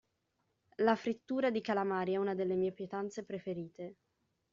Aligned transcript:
La 0.77 0.95
frittura 0.95 1.51
di 1.51 1.61
calamari 1.61 2.13
è 2.13 2.17
una 2.17 2.33
delle 2.33 2.55
mie 2.55 2.71
pietanze 2.71 3.23
preferite. 3.23 3.97